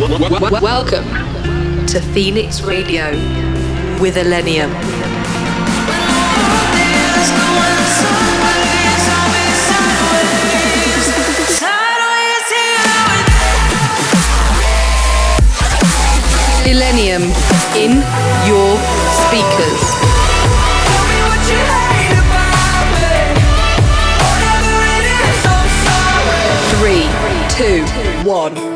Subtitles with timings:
[0.00, 1.04] Welcome
[1.86, 3.10] to Phoenix Radio
[4.00, 4.70] with Illenium.
[16.64, 17.28] Illenium
[17.76, 18.00] in
[18.48, 18.78] your
[19.12, 19.82] speakers.
[26.78, 27.04] Three,
[27.50, 27.84] two,
[28.26, 28.69] one.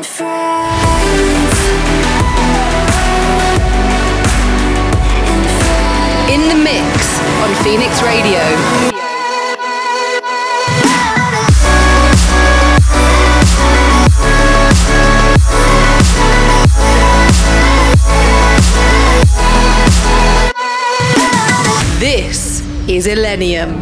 [6.45, 8.39] in the mix on Phoenix Radio.
[21.99, 23.73] This is Illenium.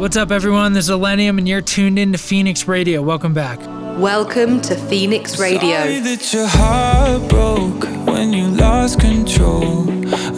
[0.00, 0.74] What's up, everyone?
[0.74, 3.02] This is Illenium, and you're tuned in to Phoenix Radio.
[3.02, 3.58] Welcome back.
[3.98, 5.60] Welcome to Phoenix Radio.
[5.60, 9.88] Sorry that your heart broke when you lost control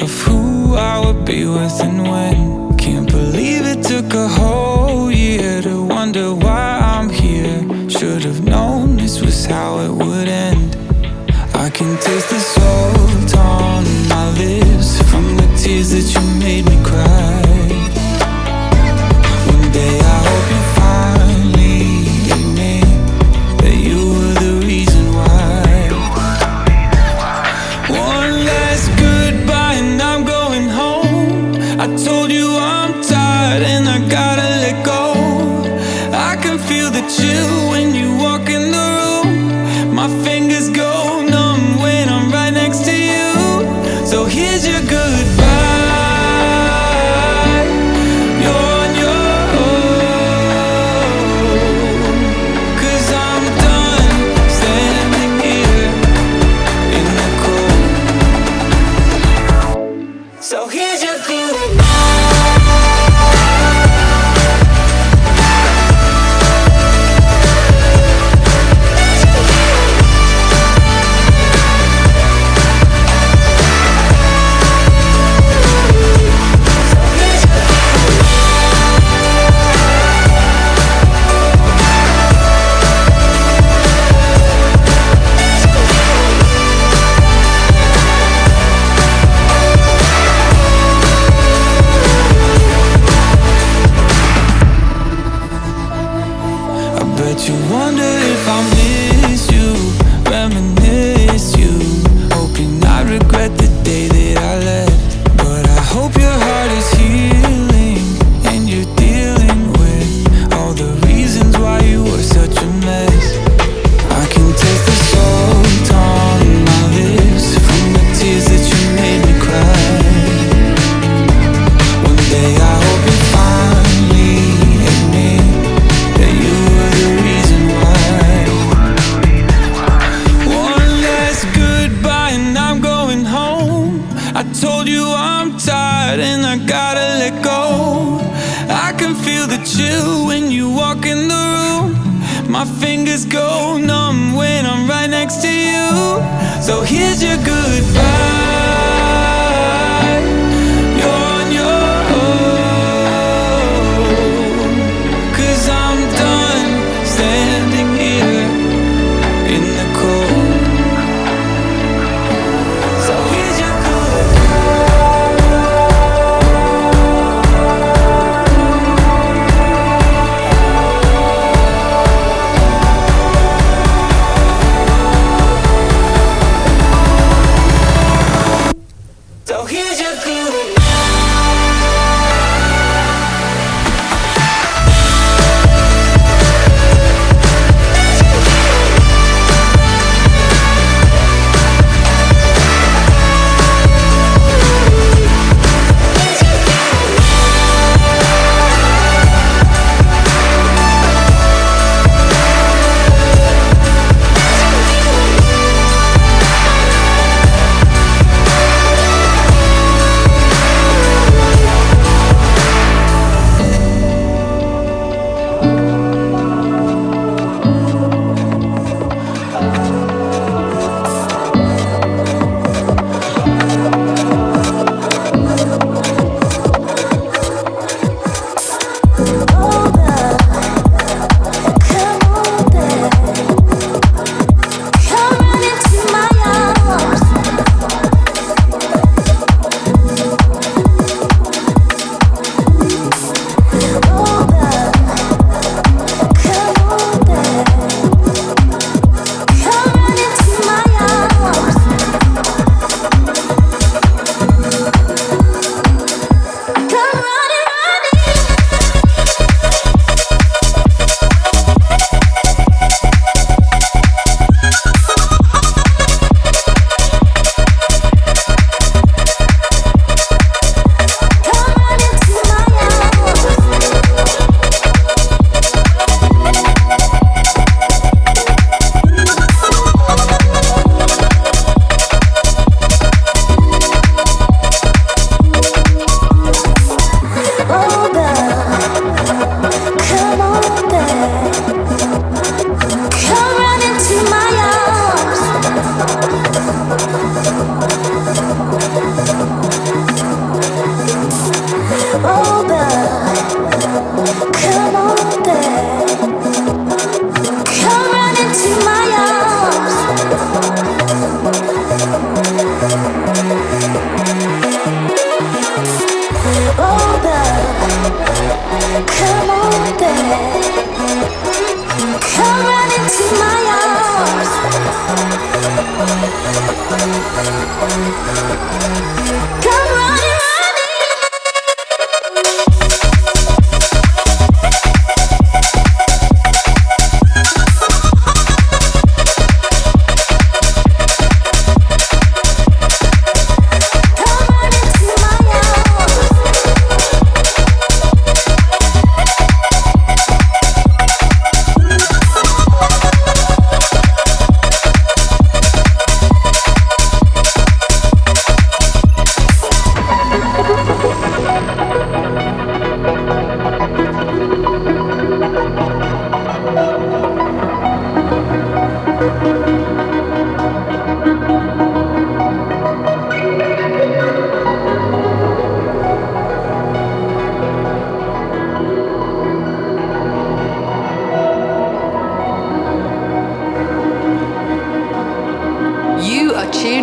[0.03, 0.42] of who
[0.77, 2.77] I would be with and when.
[2.77, 7.61] Can't believe it took a whole year to wonder why I'm here.
[7.89, 10.77] Should have known this was how it would end.
[11.55, 16.83] I can taste the salt on my lips from the tears that you made me
[16.85, 17.42] cry.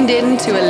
[0.09, 0.63] tuned in to a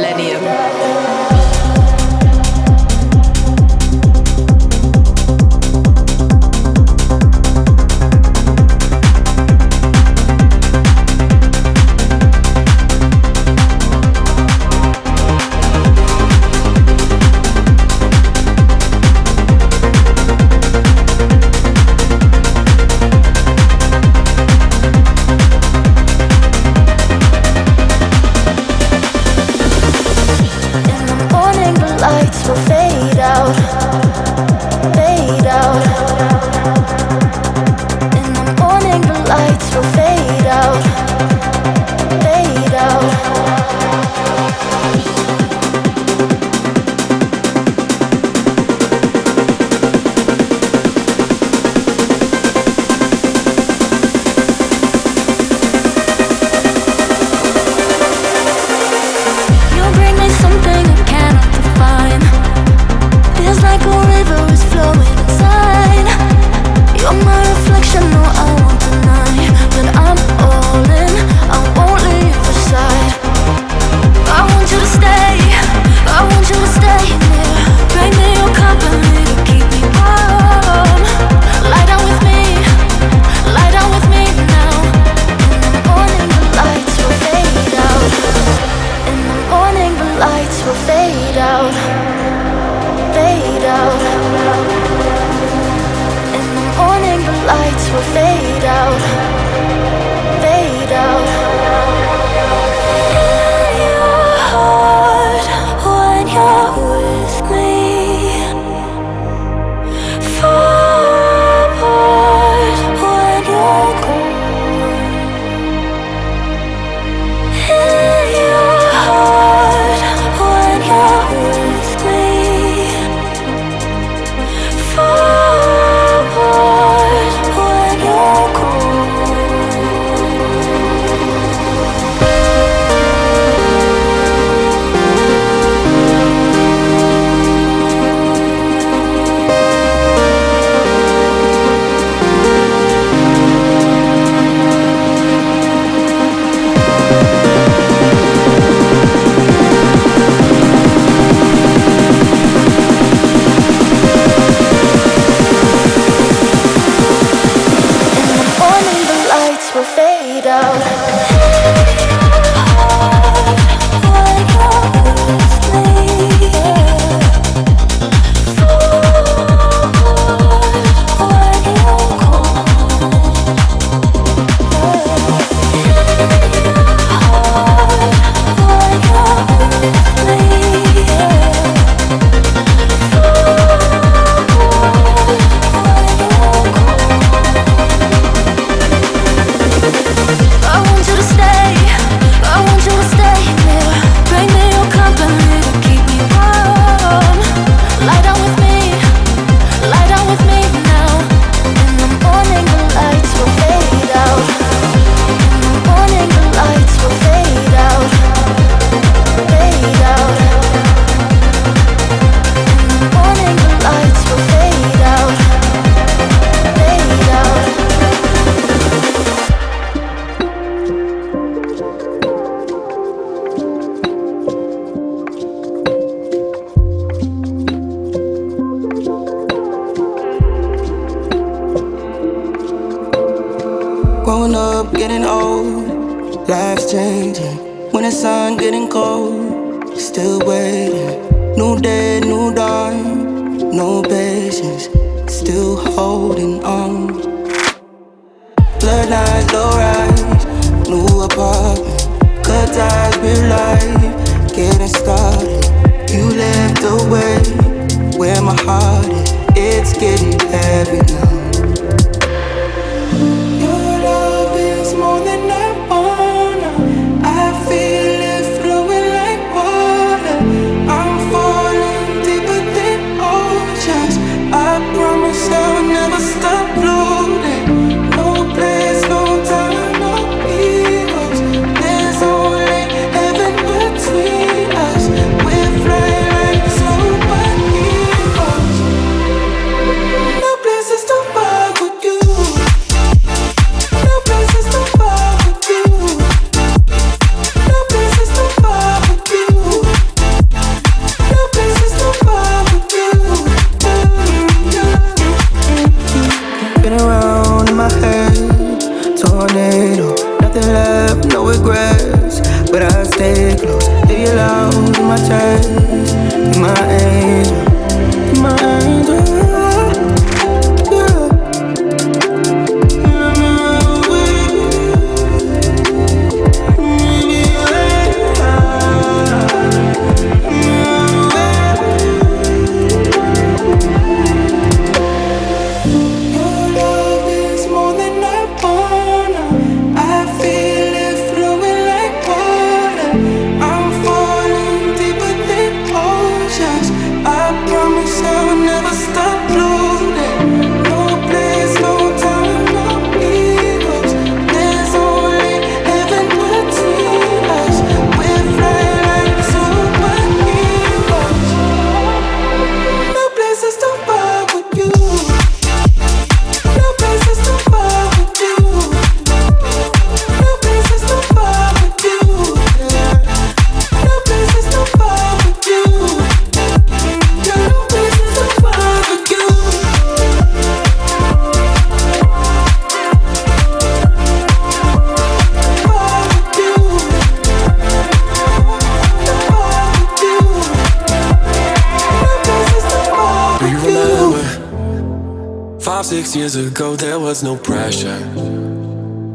[396.79, 398.19] ago there was no pressure.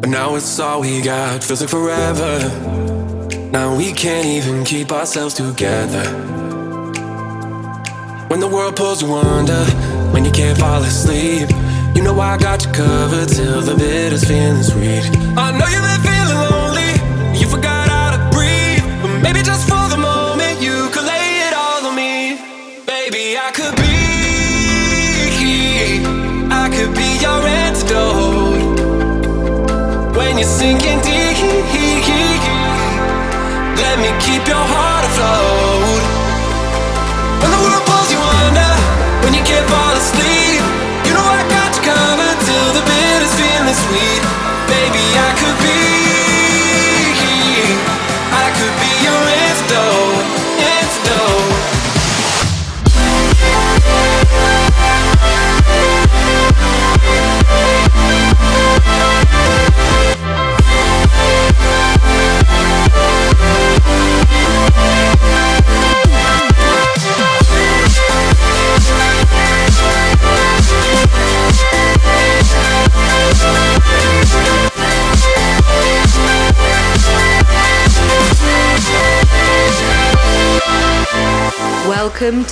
[0.01, 2.39] But now it's all we got, feels like forever.
[3.53, 6.05] Now we can't even keep ourselves together.
[8.29, 9.63] When the world pulls you under,
[10.13, 11.51] when you can't fall asleep,
[11.95, 15.05] you know I got you covered till the bitter's feeling sweet.
[15.37, 16.93] I know you've been feeling lonely,
[17.39, 19.84] you forgot how to breathe, but maybe just for
[27.25, 28.81] your antidote
[30.17, 31.15] when you're sinking deep.
[33.95, 35.74] Let me keep your heart afloat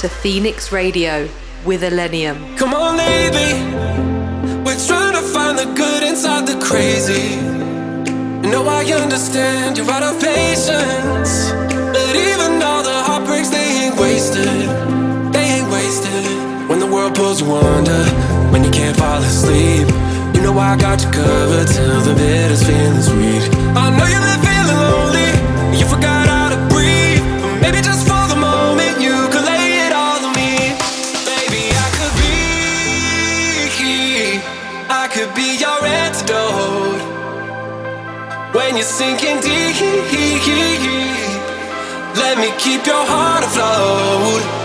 [0.02, 1.28] to Phoenix Radio
[1.64, 2.58] with Illenium.
[2.58, 3.62] Come on, baby.
[4.64, 7.36] We're trying to find the good inside the crazy.
[8.50, 11.52] No, I understand you're out of patience.
[11.94, 14.48] But even all the heartbreaks, they ain't wasted.
[15.32, 16.68] They ain't wasted.
[16.68, 18.02] When the world pulls you under,
[18.50, 19.86] when you can't fall asleep.
[20.34, 23.44] You know I got you covered till the bitter's feeling sweet.
[23.78, 24.51] I know you've been
[38.82, 39.76] you're sinking deep,
[42.16, 44.61] let me keep your heart afloat.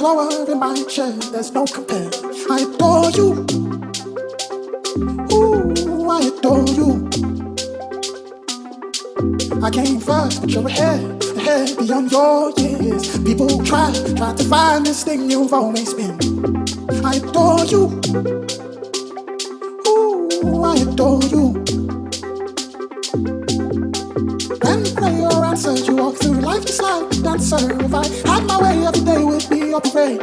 [0.00, 2.08] cloud in my chest, there's no compare.
[2.50, 3.44] I adore you.
[5.30, 6.88] Ooh, I adore you.
[9.62, 13.18] I came first, but you're ahead, ahead beyond your years.
[13.18, 16.16] People try, try to find this thing you've always been.
[17.04, 18.59] I adore you.
[29.80, 30.16] pray.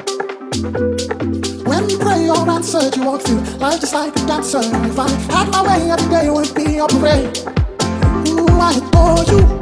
[1.64, 4.60] When you pray or answered, you walk through life just like a dancer.
[4.62, 7.38] If I had my way, every day would be a parade.
[8.30, 9.57] Ooh, I adore you.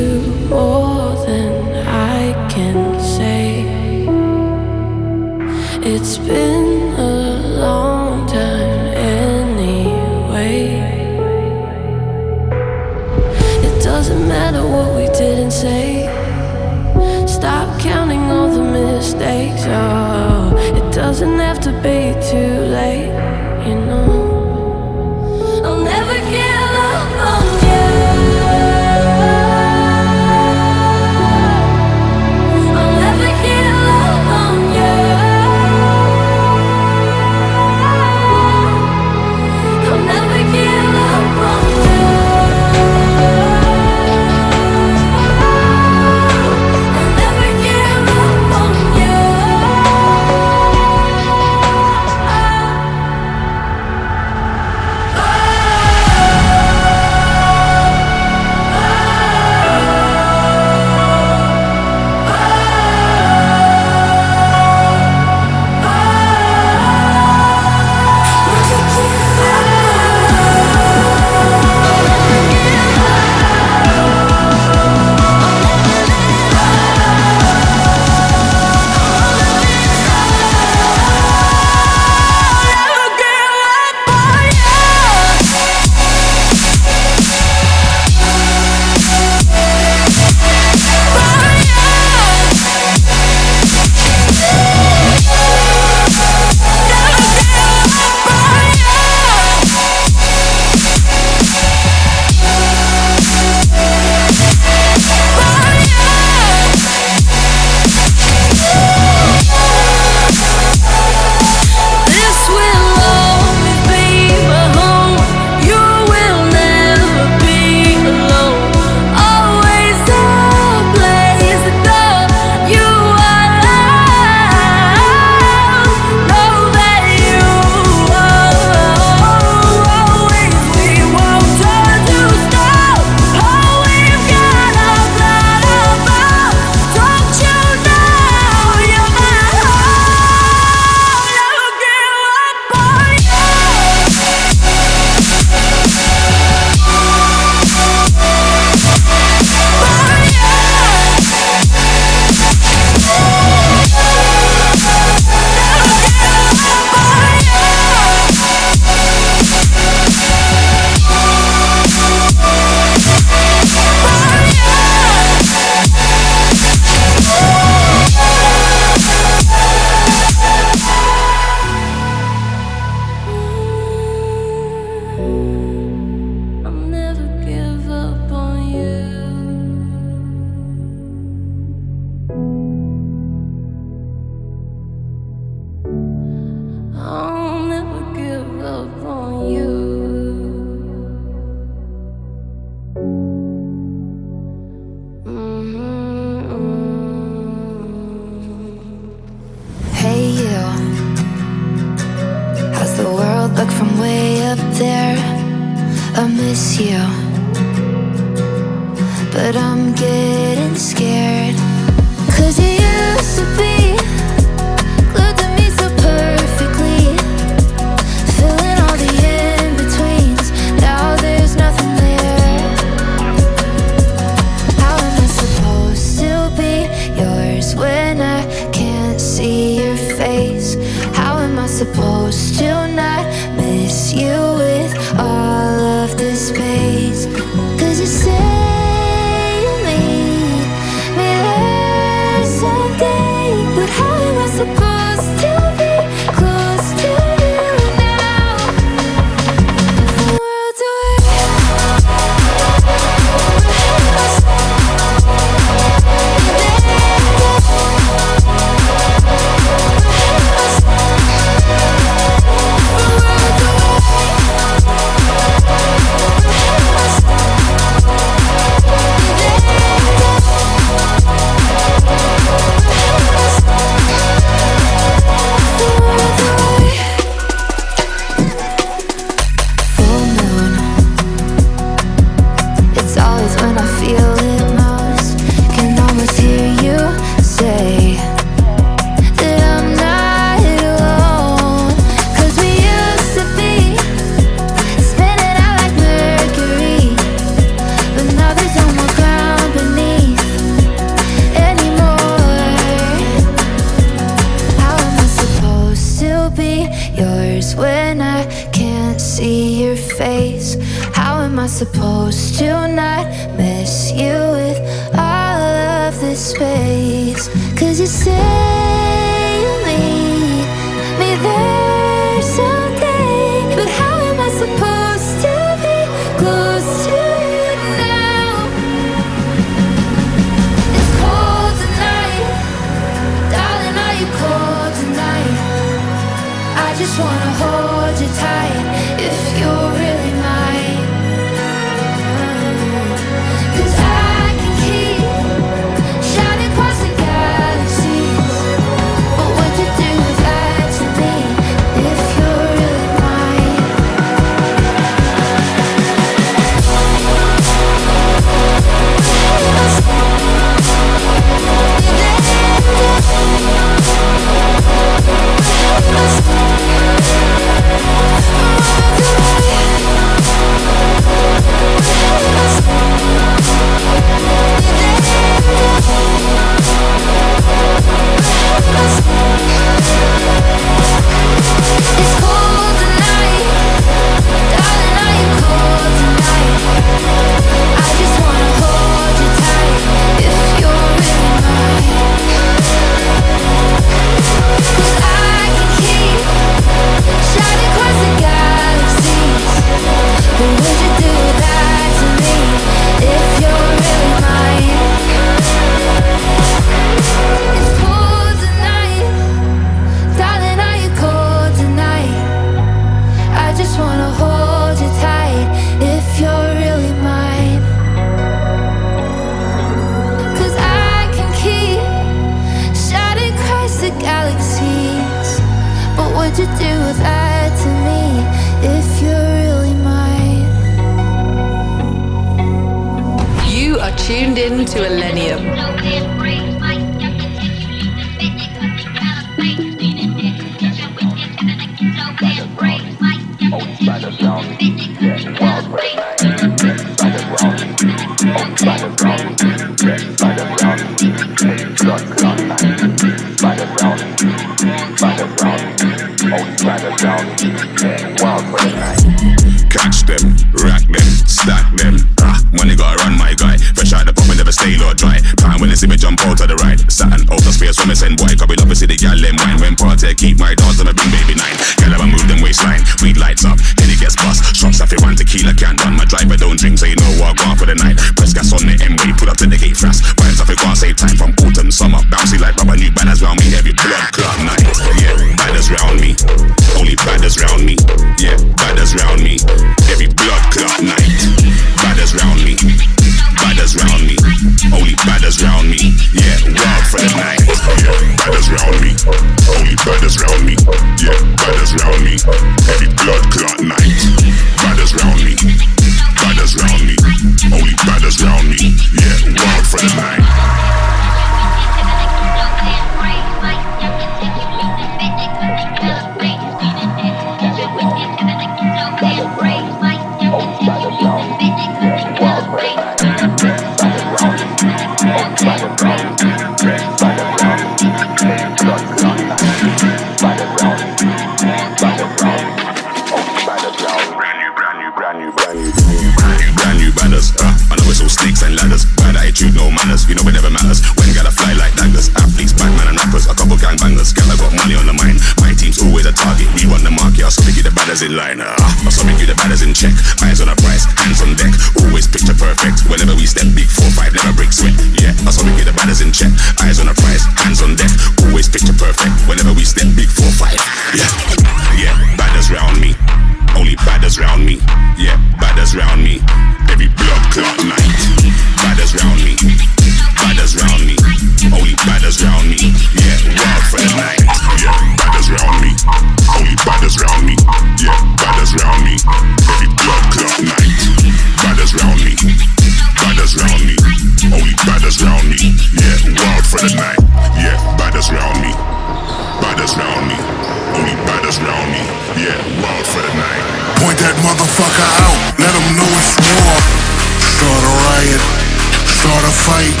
[599.44, 600.00] Start a fight,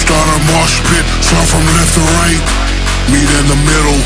[0.00, 2.40] start a mosh pit, start from left to right.
[3.12, 4.00] Meet in the middle,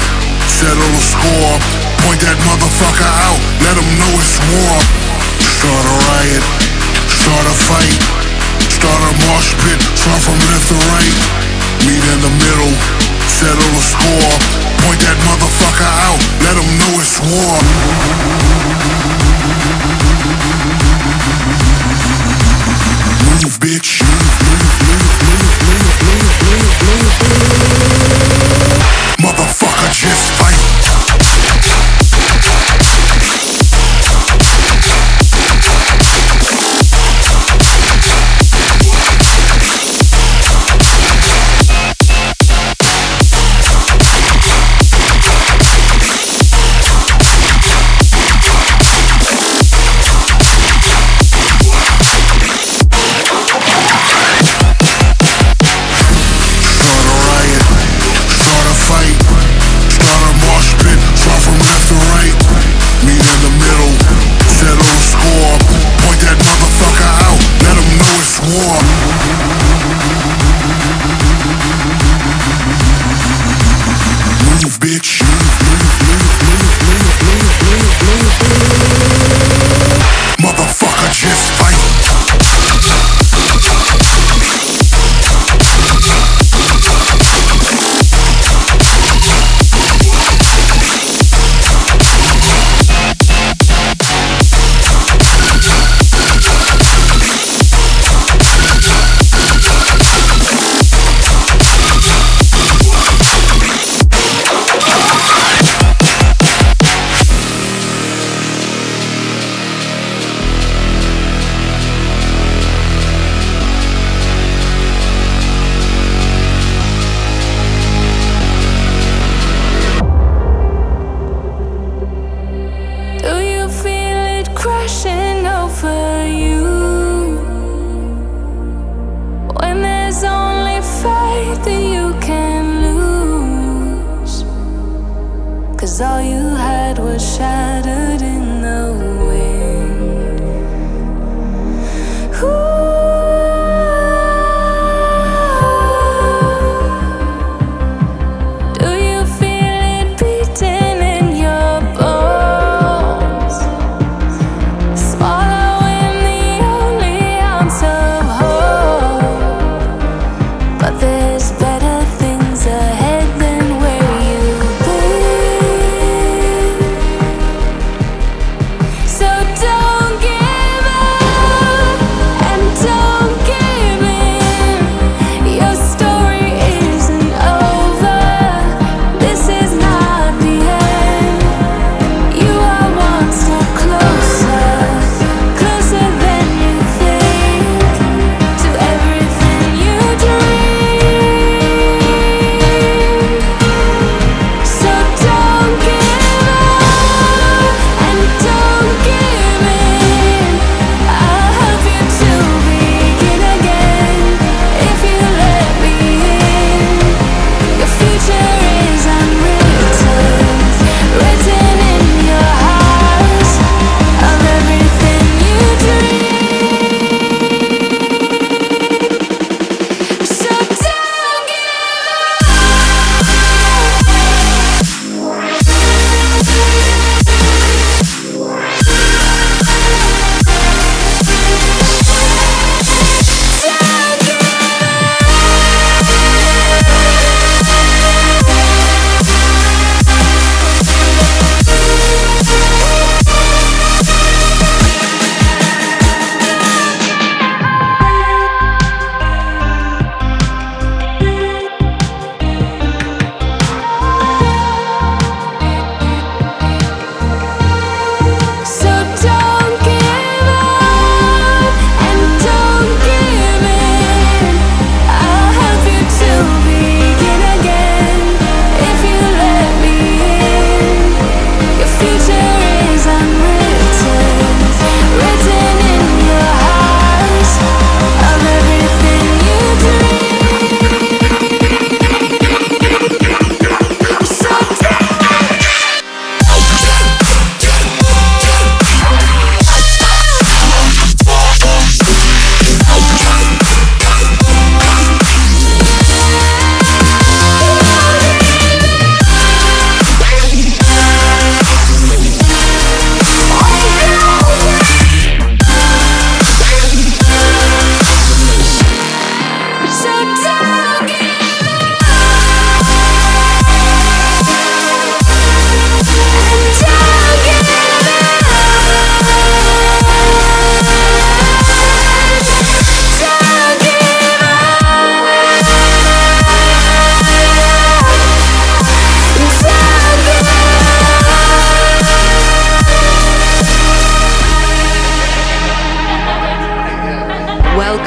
[0.51, 1.55] settle the score.
[2.03, 4.75] Point that motherfucker out, let him know it's war.
[5.39, 6.43] Start a riot,
[7.07, 8.03] start a fight,
[8.67, 11.15] start a mosh pit, start from left to right.
[11.87, 12.75] Meet in the middle,
[13.31, 14.35] settle the score.
[14.83, 17.55] Point that motherfucker out, let him know it's war.
[23.31, 24.03] Move, bitch.
[29.19, 30.76] Motherfucker, just fight.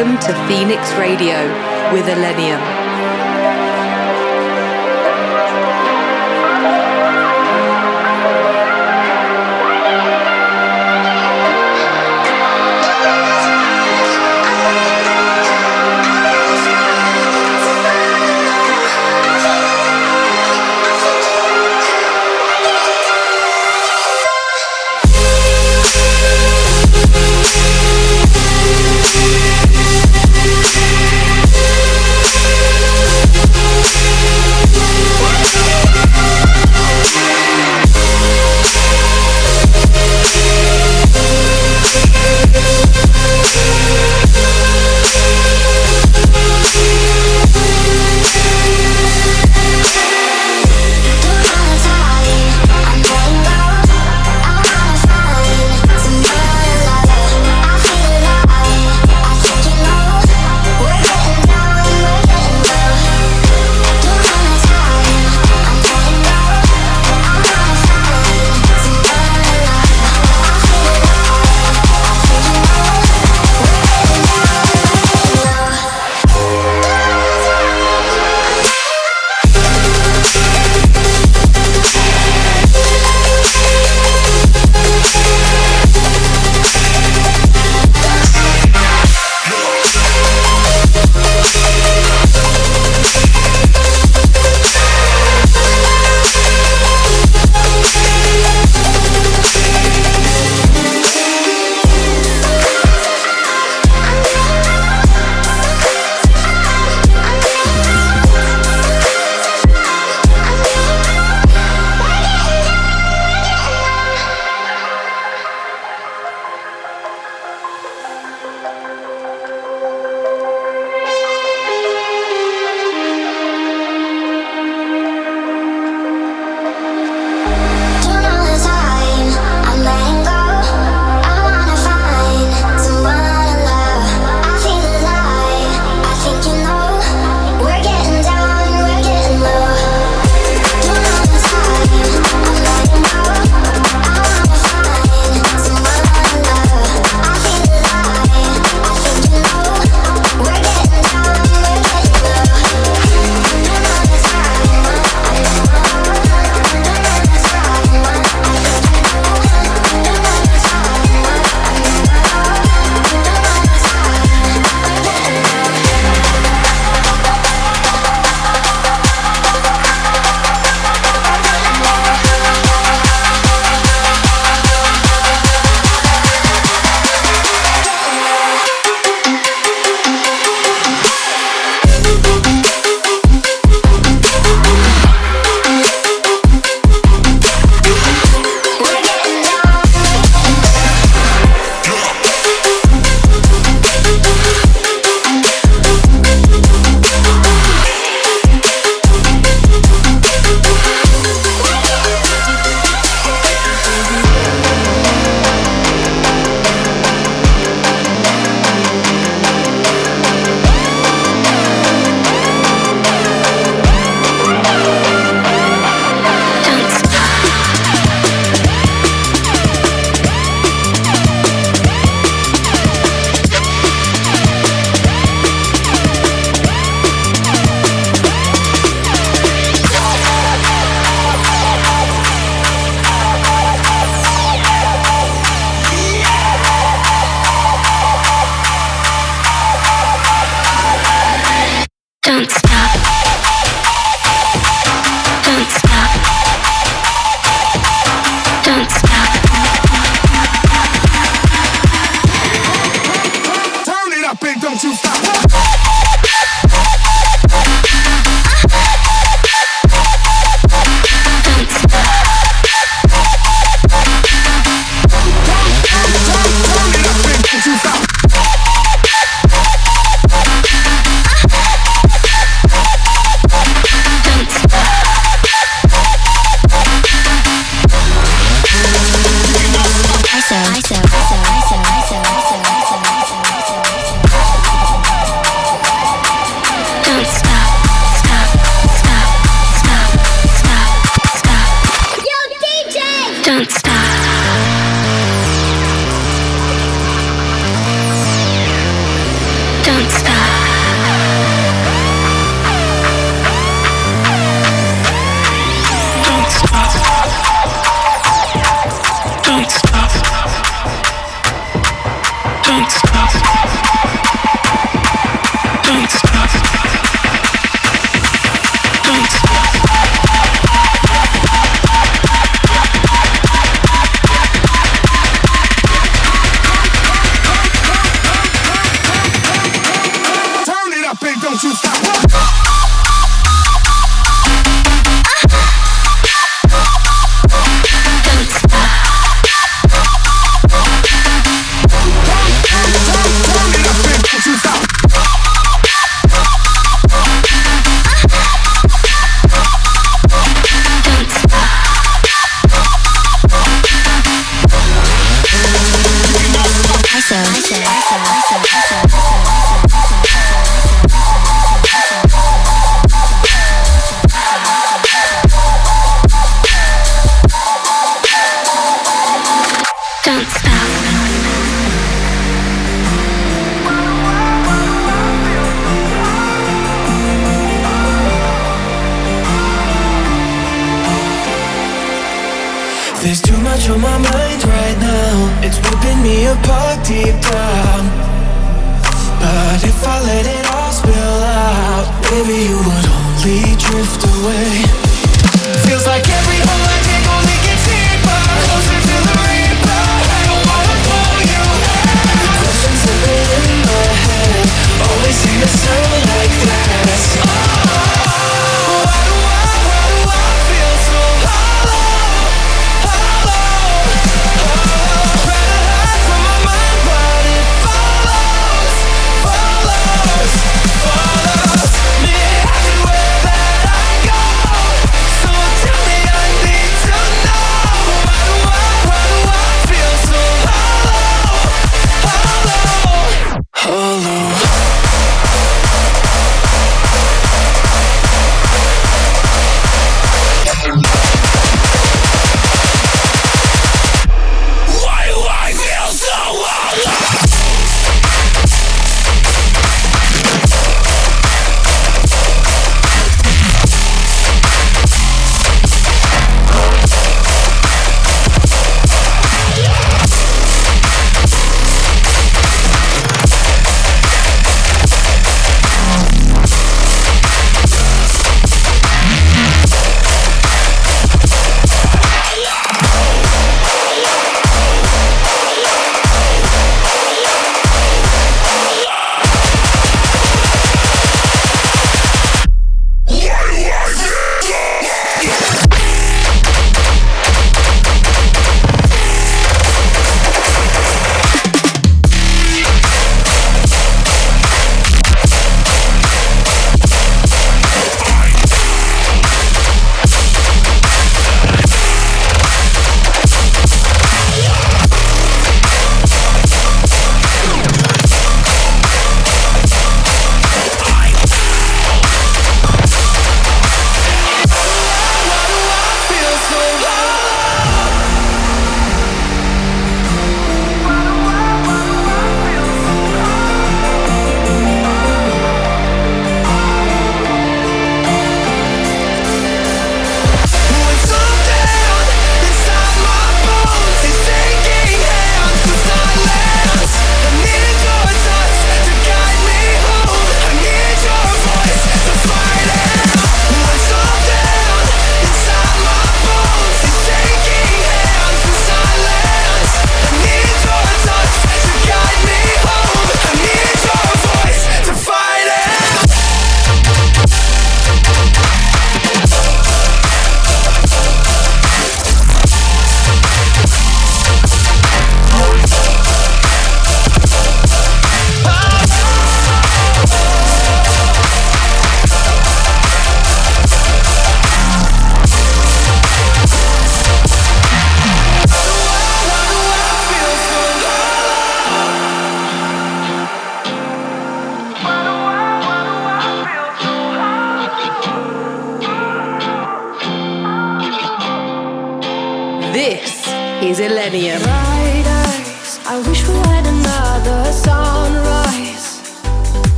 [0.00, 1.36] Welcome to Phoenix Radio
[1.92, 2.79] with Illenium.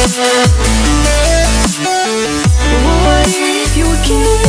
[0.00, 0.16] What
[3.28, 4.39] if you were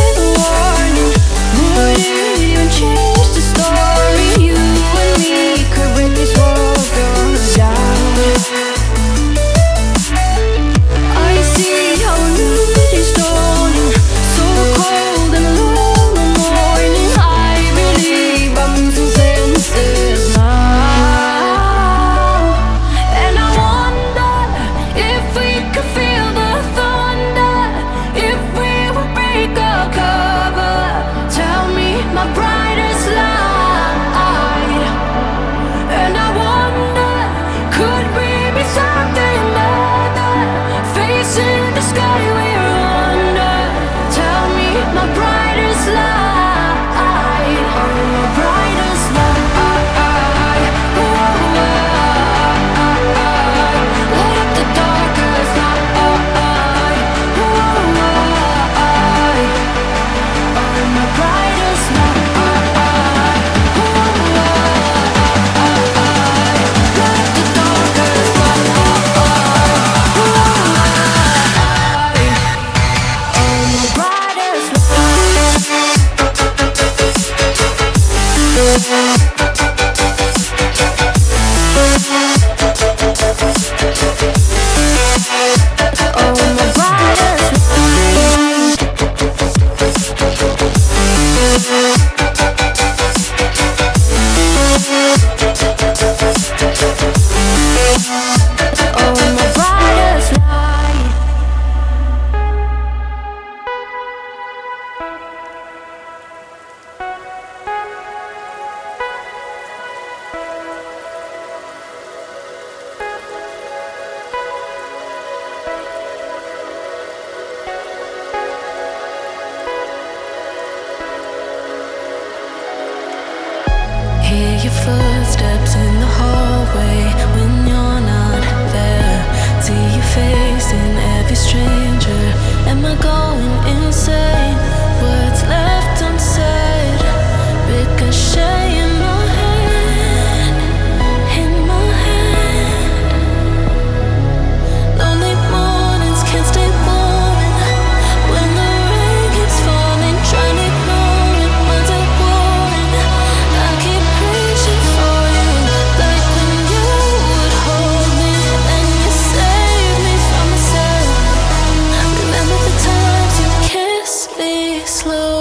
[165.01, 165.40] slow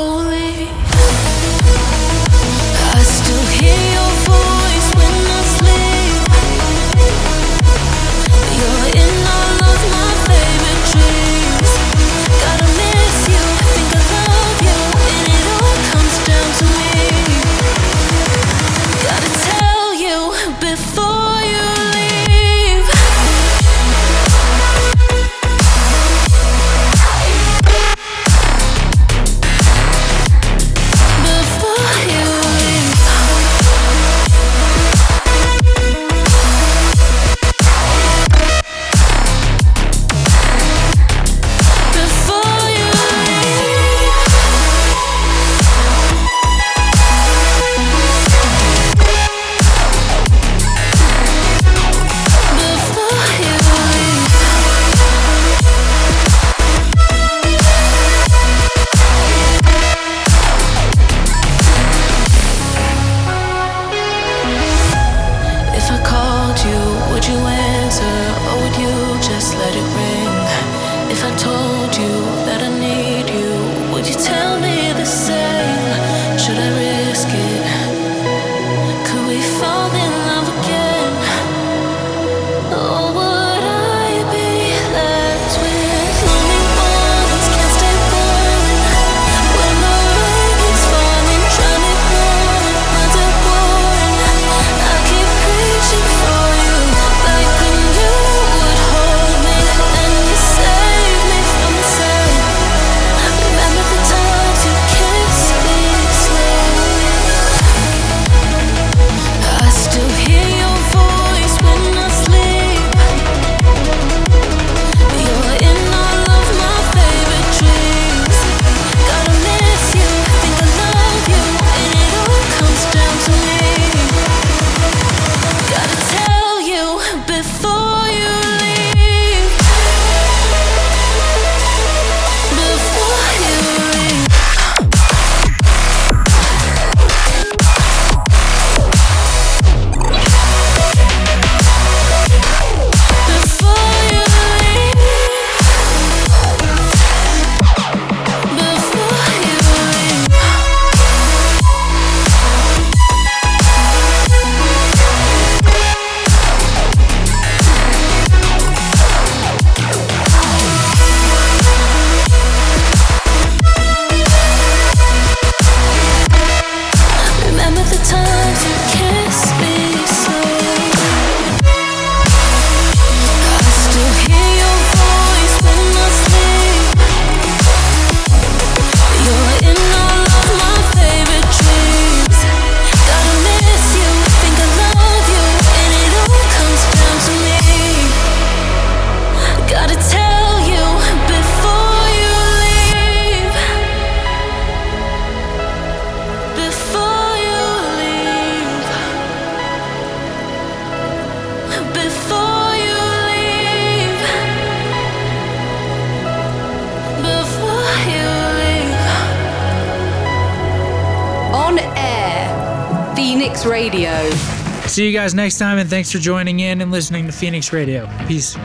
[214.91, 218.09] See you guys next time, and thanks for joining in and listening to Phoenix Radio.
[218.27, 218.57] Peace.